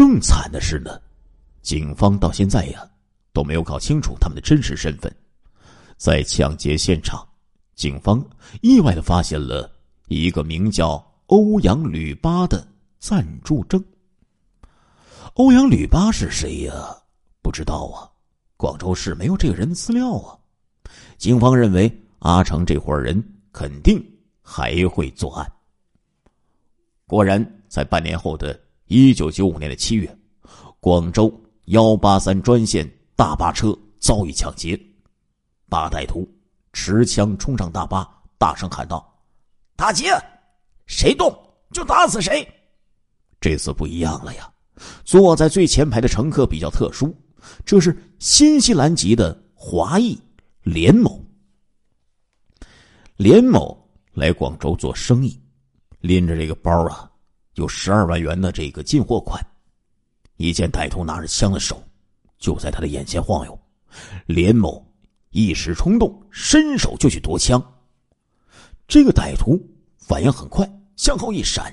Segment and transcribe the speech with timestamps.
[0.00, 0.98] 更惨的是呢，
[1.60, 2.90] 警方到现在呀
[3.34, 5.14] 都没有搞清楚他们的真实身份。
[5.98, 7.22] 在抢劫现场，
[7.74, 8.24] 警方
[8.62, 9.70] 意外的发现了
[10.06, 12.66] 一个名叫欧阳吕八的
[12.98, 13.84] 暂住证。
[15.34, 16.72] 欧阳吕八是谁呀？
[17.42, 18.08] 不知道啊。
[18.56, 20.32] 广州市没有这个人的资料啊。
[21.18, 23.22] 警方认为阿成这伙人
[23.52, 24.02] 肯定
[24.40, 25.46] 还会作案。
[27.06, 28.58] 果然，在半年后的
[28.92, 30.18] 一九九五年的七月，
[30.80, 31.32] 广州
[31.66, 34.76] 幺八三专线大巴车遭遇抢劫，
[35.68, 36.28] 八歹徒
[36.72, 38.04] 持枪冲上大巴，
[38.36, 39.16] 大声喊道
[39.76, 40.10] ：“打劫！
[40.86, 41.32] 谁动
[41.70, 42.44] 就打死谁！”
[43.40, 44.52] 这次不一样了呀。
[45.04, 47.16] 坐在最前排的乘客比较特殊，
[47.64, 50.20] 这是新西兰籍的华裔
[50.62, 51.24] 连某。
[53.16, 55.40] 连某来广州做生意，
[56.00, 57.09] 拎着这个包啊，
[57.60, 59.38] 有十二万元的这个进货款。
[60.38, 61.82] 一见歹徒拿着枪的手
[62.38, 63.60] 就在他的眼前晃悠，
[64.24, 64.82] 连某
[65.28, 67.62] 一时冲动，伸手就去夺枪。
[68.88, 69.60] 这个歹徒
[69.98, 70.66] 反应很快，
[70.96, 71.72] 向后一闪，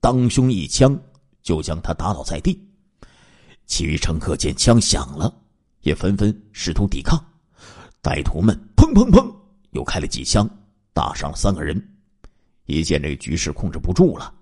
[0.00, 1.00] 当胸一枪。
[1.40, 2.60] 就将他打倒在地，
[3.64, 5.34] 其余乘客见枪响了，
[5.80, 7.18] 也纷纷试图抵抗。
[8.02, 9.34] 歹徒们砰砰砰
[9.70, 10.46] 又开了几枪，
[10.92, 11.82] 打伤了三个人。
[12.66, 14.34] 一见这个局势控制不住了，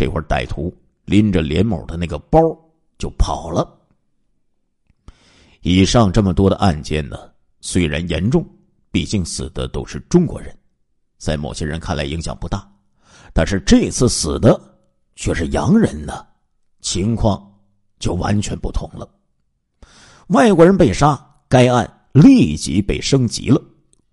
[0.00, 2.40] 这会儿歹徒拎着连某的那个包
[2.96, 3.78] 就跑了。
[5.60, 7.18] 以上这么多的案件呢，
[7.60, 8.42] 虽然严重，
[8.90, 10.56] 毕竟死的都是中国人，
[11.18, 12.66] 在某些人看来影响不大，
[13.34, 14.58] 但是这次死的
[15.16, 16.26] 却是洋人呢。
[16.80, 17.38] 情况
[17.98, 19.06] 就完全不同了。
[20.28, 23.62] 外国人被杀，该案立即被升级了。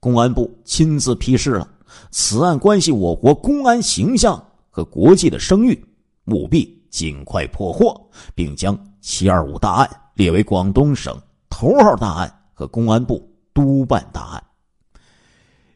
[0.01, 1.65] 公安部亲自批示了，
[2.11, 4.45] 此案关系我国公安形象
[4.77, 5.83] 和国际的声誉，
[6.25, 7.99] 务必尽快破获，
[8.35, 14.43] 并将“七二五”大案列为广东省头号大案和公安部督办大案。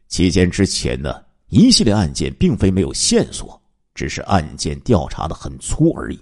[0.07, 3.59] 期间之前呢，一系列案件并非没有线索，
[3.95, 6.19] 只是案件调查的很粗而已。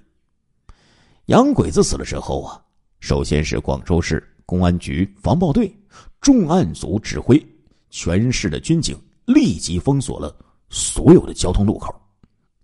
[1.26, 2.64] 洋鬼子死了之后啊，
[3.02, 5.70] 首先是广州市公安局防暴队
[6.22, 7.46] 重案组指挥，
[7.90, 10.34] 全市的军警立即封锁了
[10.70, 11.94] 所有的交通路口，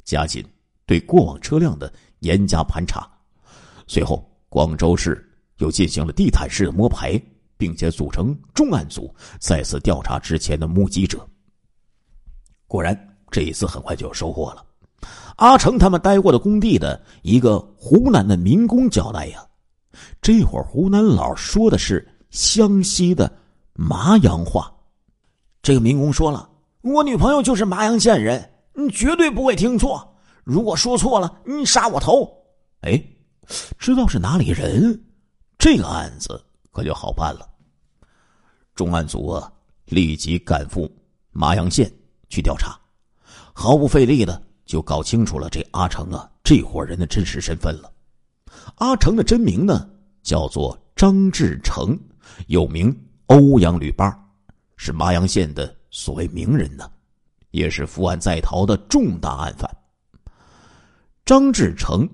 [0.06, 0.42] 加紧
[0.86, 3.06] 对过往车辆的严加盘查。
[3.88, 7.22] 随后，广州市又进行了地毯式的摸排，
[7.58, 11.28] 并且组成重案组再次调查之前的目击者。
[12.68, 12.98] 果然，
[13.30, 14.66] 这一次很快就有收获了。
[15.38, 19.46] 阿成他们待过的工地的一个湖南的民工交代呀，
[20.22, 23.32] 这会儿湖南佬说的是湘西的
[23.74, 24.74] 麻阳话。
[25.62, 26.50] 这个民工说了
[26.82, 30.16] ：“我女朋友就是麻阳县人，你绝对不会听错。
[30.44, 32.32] 如果说错了，你杀我头。”
[32.82, 33.04] 哎，
[33.80, 35.04] 知道是哪里人，
[35.58, 37.50] 这个案子可就好办了。
[38.76, 39.52] 重案组啊，
[39.86, 40.92] 立即赶赴
[41.32, 41.92] 麻阳县
[42.30, 42.78] 去调查，
[43.54, 44.42] 毫不费力的。
[44.66, 47.92] 就搞清楚了这阿成啊，这伙人的真实身份了。
[48.78, 49.88] 阿成的真名呢，
[50.24, 51.96] 叫做张志成，
[52.48, 52.92] 又名
[53.28, 54.12] 欧阳吕八，
[54.76, 56.92] 是麻阳县的所谓名人呢，
[57.56, 59.70] 也是伏案在逃的重大案犯。
[61.24, 62.08] 张志成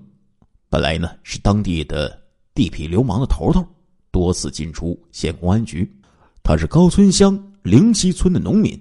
[0.70, 2.16] 本来呢是当地的
[2.54, 3.66] 地痞流氓的头头，
[4.12, 5.90] 多次进出县公安局。
[6.44, 8.80] 他是高村乡灵溪村的农民，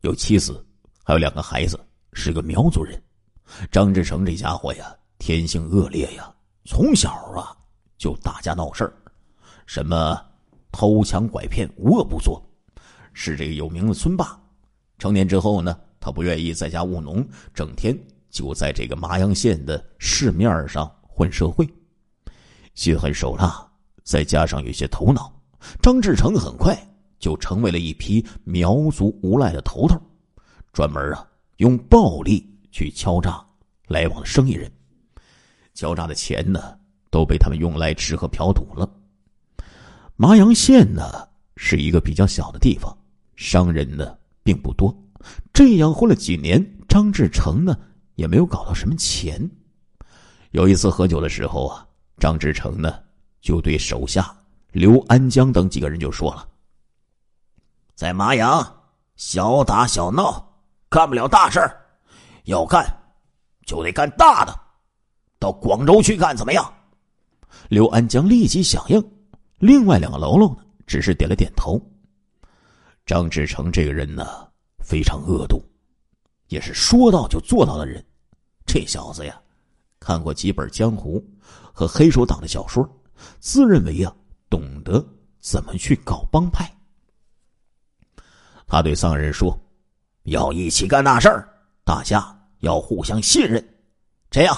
[0.00, 0.64] 有妻子，
[1.04, 1.78] 还有两个孩子。
[2.14, 3.02] 是个苗族人，
[3.70, 6.30] 张志成这家伙呀，天性恶劣呀，
[6.66, 7.56] 从小啊
[7.96, 8.92] 就打架闹事儿，
[9.64, 10.20] 什么
[10.70, 12.42] 偷抢拐骗无恶不作，
[13.14, 14.38] 是这个有名的村霸。
[15.02, 17.92] 成年之后呢，他不愿意在家务农，整天
[18.30, 21.68] 就在这个麻阳县的市面上混社会，
[22.74, 23.68] 心狠手辣，
[24.04, 25.32] 再加上有些头脑，
[25.80, 26.78] 张志成很快
[27.18, 30.00] 就成为了一批苗族无赖的头头，
[30.72, 31.26] 专门啊。
[31.56, 33.44] 用暴力去敲诈
[33.88, 34.70] 来往的生意人，
[35.74, 36.78] 敲诈的钱呢
[37.10, 38.88] 都被他们用来吃喝嫖赌了。
[40.14, 41.02] 麻阳县呢
[41.56, 42.96] 是一个比较小的地方，
[43.34, 44.96] 商人呢并不多。
[45.52, 47.76] 这样混了几年，张志成呢
[48.14, 49.50] 也没有搞到什么钱。
[50.50, 51.86] 有一次喝酒的时候啊，
[52.18, 52.94] 张志成呢
[53.40, 54.34] 就对手下
[54.72, 56.48] 刘安江等几个人就说了
[57.94, 58.80] ：“在麻阳
[59.16, 60.48] 小打小闹。”
[60.92, 61.74] 干不了大事儿，
[62.44, 62.84] 要干
[63.64, 64.54] 就得干大的。
[65.38, 66.70] 到广州去干怎么样？
[67.70, 69.02] 刘安江立即响应。
[69.58, 70.56] 另外两个喽喽呢，
[70.86, 71.80] 只是点了点头。
[73.04, 74.24] 张志成这个人呢，
[74.78, 75.60] 非常恶毒，
[76.48, 78.04] 也是说到就做到的人。
[78.64, 79.40] 这小子呀，
[79.98, 81.22] 看过几本江湖
[81.72, 82.88] 和黑手党的小说，
[83.40, 84.14] 自认为呀
[84.48, 85.04] 懂得
[85.40, 86.72] 怎么去搞帮派。
[88.66, 89.58] 他对三人说
[90.24, 91.46] ：“要一起干大事儿，
[91.84, 92.24] 大家
[92.60, 93.62] 要互相信任。
[94.30, 94.56] 这样，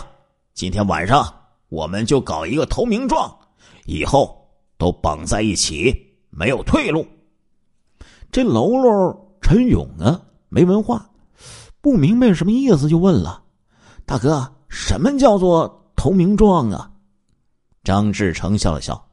[0.52, 1.34] 今天晚上
[1.68, 3.36] 我们就搞一个投名状，
[3.86, 5.92] 以后都绑在一起，
[6.30, 7.04] 没有退路。”
[8.34, 11.08] 这喽喽陈勇啊，没文化，
[11.80, 13.40] 不明白什么意思，就问了
[14.04, 16.90] ：“大哥，什么叫做投名状啊？”
[17.84, 19.08] 张志成笑了笑，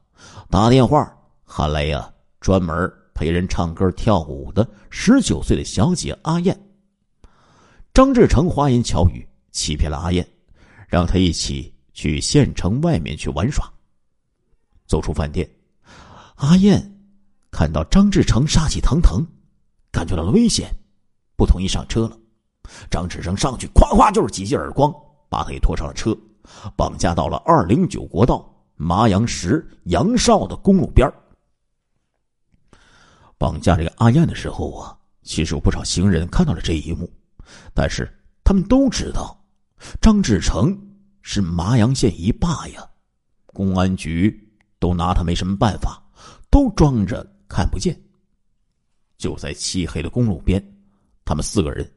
[0.50, 6.60] 打电话喊来呀，专门陪人唱歌跳舞的十九岁的小姐阿燕。
[7.94, 10.28] 张志成花言巧语欺骗了阿燕，
[10.88, 13.72] 让她一起去县城外面去玩耍。
[14.88, 15.48] 走出饭店，
[16.38, 16.88] 阿燕。
[17.62, 19.24] 看到张志成杀气腾腾，
[19.92, 20.74] 感觉到了危险，
[21.36, 22.18] 不同意上车了。
[22.90, 24.92] 张志成上去，咵咵就是几记耳光，
[25.30, 26.18] 把他给拖上了车，
[26.76, 31.08] 绑架到了二零九国道麻阳石杨少的公路边
[33.38, 37.08] 绑架这个阿燕的时候啊，其实有不少行人看到了这一幕，
[37.76, 38.12] 但是
[38.44, 39.40] 他们都知道，
[40.02, 40.76] 张志成
[41.22, 42.84] 是麻阳县一霸呀，
[43.54, 46.02] 公安局都拿他没什么办法，
[46.50, 47.24] 都装着。
[47.52, 48.00] 看不见。
[49.18, 50.64] 就在漆黑的公路边，
[51.26, 51.88] 他们四个人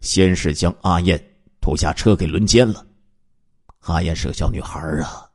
[0.00, 1.22] 先是将阿燕
[1.60, 2.84] 拖下车给轮奸了。
[3.80, 5.30] 阿燕是个小女孩啊，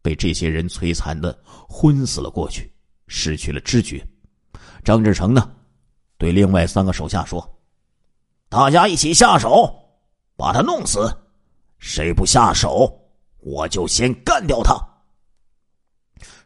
[0.00, 1.36] 被这些人摧残的
[1.68, 2.72] 昏死了过去，
[3.08, 4.06] 失去了知觉。
[4.84, 5.50] 张志成呢，
[6.16, 7.58] 对另外三个手下说
[8.48, 9.68] ：“大家一起下手，
[10.36, 11.12] 把他弄死。
[11.78, 12.90] 谁不下手，
[13.40, 14.74] 我就先干掉他。”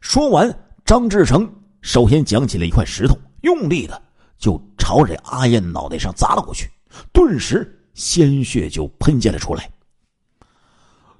[0.00, 0.52] 说完，
[0.84, 1.61] 张志成。
[1.82, 4.00] 首先捡起了一块石头，用力的
[4.38, 6.70] 就朝着阿燕脑袋上砸了过去，
[7.12, 9.70] 顿时鲜血就喷溅了出来。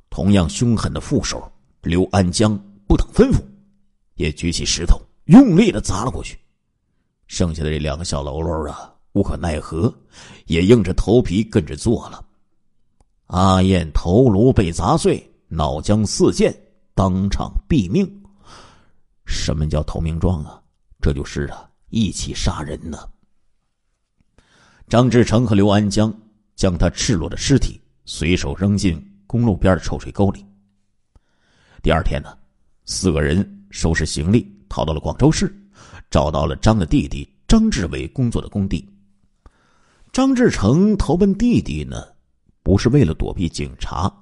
[0.09, 1.51] 同样凶狠的副手
[1.83, 2.57] 刘安江
[2.87, 3.43] 不等吩咐，
[4.15, 6.39] 也举起石头用力的砸了过去。
[7.27, 9.93] 剩下的这两个小喽啰啊，无可奈何，
[10.47, 12.25] 也硬着头皮跟着做了。
[13.27, 16.55] 阿燕头颅被砸碎，脑浆四溅，
[16.95, 18.22] 当场毙命。
[19.33, 20.63] 什么叫投名状啊？
[21.01, 22.99] 这就是啊，一起杀人呢。
[24.89, 26.15] 张志成和刘安江
[26.55, 30.45] 将他赤裸的尸体随手扔进公路边的臭水沟里。
[31.83, 32.37] 第二天呢，
[32.85, 35.53] 四个人收拾行李逃到了广州市，
[36.11, 38.87] 找到了张的弟弟张志伟工作的工地。
[40.13, 42.05] 张志成投奔弟弟呢，
[42.63, 44.13] 不是为了躲避警察，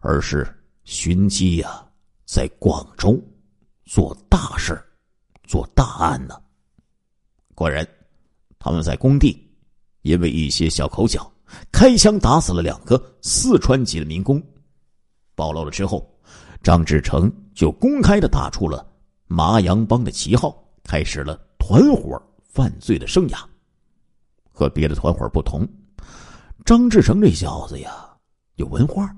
[0.00, 0.48] 而是
[0.84, 1.86] 寻机呀，
[2.24, 3.22] 在广州。
[3.86, 4.78] 做大事
[5.44, 6.36] 做大案呢。
[7.54, 7.86] 果然，
[8.58, 9.48] 他们在工地
[10.02, 11.32] 因为一些小口角，
[11.72, 14.42] 开枪打死了两个四川籍的民工。
[15.34, 16.06] 暴露了之后，
[16.62, 18.86] 张志成就公开的打出了
[19.26, 23.38] 麻阳帮的旗号，开始了团伙犯罪的生涯。
[24.50, 25.66] 和别的团伙不同，
[26.64, 28.16] 张志成这小子呀
[28.56, 29.14] 有文化，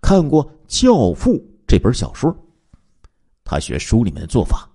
[0.00, 1.32] 看过《教父》
[1.66, 2.34] 这本小说。
[3.44, 4.68] 他学书里面的做法，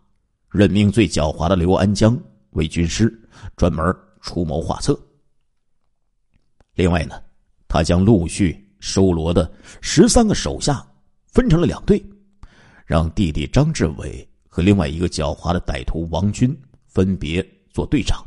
[0.50, 2.18] 任命最狡猾的刘安江
[2.52, 3.12] 为军师，
[3.58, 4.98] 专门出谋划策。
[6.76, 7.22] 另外呢，
[7.68, 9.52] 他将陆续收罗的
[9.82, 10.86] 十三个手下
[11.28, 12.02] 分成了两队，
[12.86, 18.24] 让弟弟张志伟和另外一个狡猾的歹徒王军分别做队长。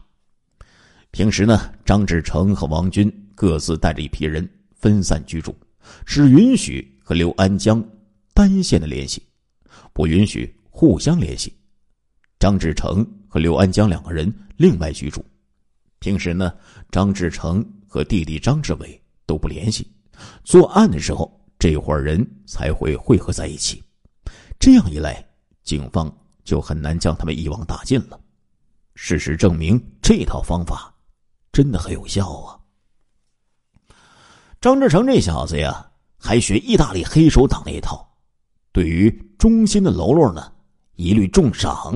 [1.12, 5.54] 平时呢，张志成和王军各自带着一批人分散居住，
[6.04, 7.82] 只允许和刘安江
[8.34, 9.22] 单线的联系。
[9.92, 11.56] 不允许互相联系。
[12.38, 15.24] 张志成和刘安江两个人另外居住。
[16.00, 16.52] 平时呢，
[16.90, 19.88] 张志成和弟弟张志伟都不联系。
[20.42, 23.82] 作案的时候，这伙人才会汇合在一起。
[24.58, 25.24] 这样一来，
[25.62, 26.12] 警方
[26.44, 28.20] 就很难将他们一网打尽了。
[28.94, 30.92] 事实证明，这套方法
[31.52, 32.58] 真的很有效啊！
[34.60, 38.11] 张志成这小子呀，还学意大利黑手党那一套。
[38.72, 40.50] 对于忠心的喽啰呢，
[40.96, 41.94] 一律重赏；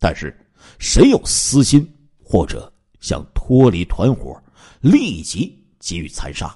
[0.00, 0.36] 但是
[0.78, 1.88] 谁有私心
[2.22, 4.36] 或者想脱离团伙，
[4.80, 6.54] 立即给予残杀。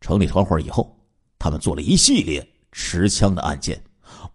[0.00, 0.96] 成立团伙以后，
[1.38, 3.80] 他们做了一系列持枪的案件，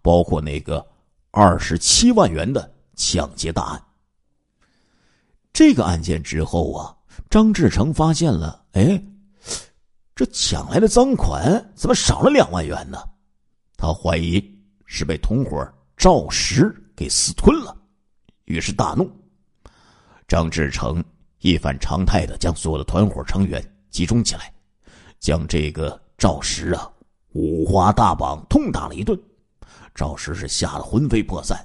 [0.00, 0.84] 包括那个
[1.30, 3.84] 二十七万元的抢劫大案。
[5.52, 6.96] 这个案件之后啊，
[7.28, 9.02] 张志成发现了，哎，
[10.14, 12.98] 这抢来的赃款怎么少了两万元呢？
[13.82, 14.40] 他怀疑
[14.86, 17.76] 是被同伙赵石给私吞了，
[18.44, 19.10] 于是大怒。
[20.28, 21.02] 张志成
[21.40, 23.60] 一反常态的将所有的团伙成员
[23.90, 24.54] 集中起来，
[25.18, 26.88] 将这个赵石啊
[27.32, 29.20] 五花大绑，痛打了一顿。
[29.96, 31.58] 赵石是吓得魂飞魄散，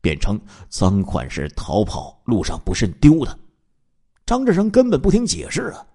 [0.00, 3.38] 便称赃款是逃跑路上不慎丢的。
[4.26, 5.86] 张志成根本不听解释啊，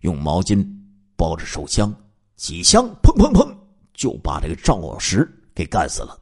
[0.00, 0.66] 用毛巾
[1.14, 1.94] 包着手枪，
[2.34, 3.55] 几枪砰砰砰，
[3.96, 6.16] 就把这个赵石给干死了。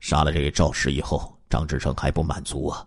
[0.00, 2.84] 杀了这个赵石以后，张志成还不满足啊，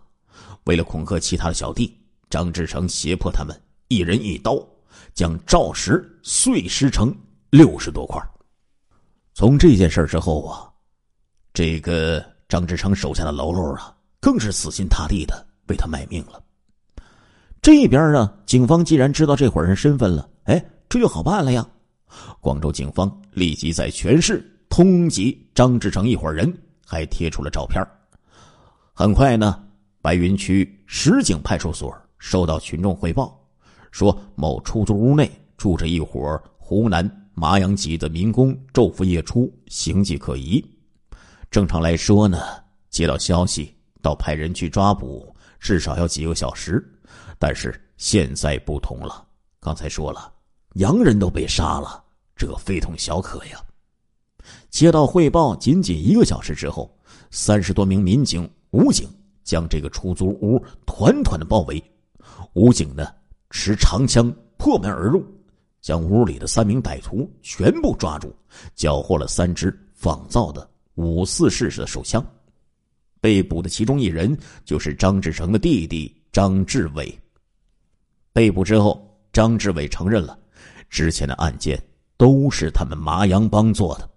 [0.64, 1.98] 为了恐吓其他的小弟，
[2.28, 3.58] 张志成胁迫他们
[3.88, 4.62] 一人一刀，
[5.14, 7.14] 将赵石碎尸成
[7.48, 8.20] 六十多块。
[9.32, 10.68] 从这件事之后啊，
[11.54, 16.42] 这个张志成手下的喽啰啊，更是死心塌地的为他卖命了。
[17.62, 21.66] 这边呢，警方既然知道这伙人身份了，哎，这就好办了呀。
[22.40, 26.52] 广州警方立即在全市通缉张志成一伙人，
[26.84, 27.82] 还贴出了照片。
[28.92, 29.62] 很快呢，
[30.00, 33.38] 白云区石井派出所收到群众汇报，
[33.90, 37.22] 说某出租屋内住着一伙湖南。
[37.38, 40.64] 麻阳籍的民工昼伏夜出，形迹可疑。
[41.50, 42.38] 正常来说呢，
[42.88, 46.82] 接到消息到派人去抓捕，至少要几个小时。
[47.38, 49.22] 但是现在不同了，
[49.60, 50.32] 刚才说了，
[50.76, 52.04] 洋人都被杀了，
[52.34, 53.58] 这非同小可呀。
[54.68, 56.94] 接到汇报，仅仅一个小时之后，
[57.30, 59.08] 三十多名民警、武警
[59.42, 61.82] 将这个出租屋团团的包围。
[62.52, 63.08] 武警呢，
[63.50, 65.24] 持长枪破门而入。
[65.80, 68.34] 将屋里的三名歹徒全部抓住，
[68.74, 72.24] 缴获了三支仿造的五四式的手枪。
[73.20, 77.16] 被捕的其中一人就是张志成的弟弟张志伟。
[78.32, 80.36] 被捕之后，张志伟承认了
[80.88, 81.82] 之前的案件
[82.16, 84.08] 都是他们麻阳帮做的，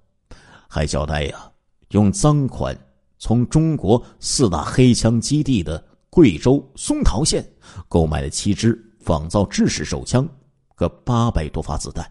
[0.67, 1.51] 还交代呀，
[1.89, 2.77] 用赃款
[3.17, 7.45] 从中国四大黑枪基地的贵州松桃县
[7.87, 10.27] 购买了七支仿造制式手枪。
[10.75, 12.09] 个八百多发子弹，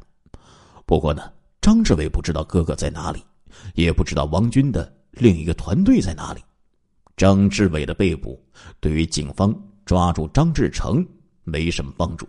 [0.85, 1.23] 不过呢，
[1.59, 3.25] 张志伟不知道哥哥在哪里，
[3.75, 6.43] 也不知道王军的另一个团队在哪里。
[7.17, 8.38] 张志伟的被捕，
[8.79, 11.03] 对于警方抓住张志成
[11.45, 12.29] 没什么帮助。